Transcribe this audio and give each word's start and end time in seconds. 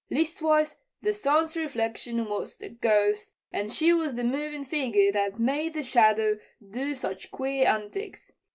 Leastwise, 0.09 0.77
the 1.03 1.13
sun's 1.13 1.55
reflection 1.55 2.27
was 2.27 2.55
the 2.57 2.69
ghost 2.69 3.33
and 3.51 3.71
she 3.71 3.93
was 3.93 4.15
the 4.15 4.23
movin' 4.23 4.65
figure 4.65 5.11
that 5.11 5.39
made 5.39 5.75
the 5.75 5.83
shadow 5.83 6.39
do 6.71 6.95
such 6.95 7.29
queer 7.29 7.67
antics. 7.67 8.31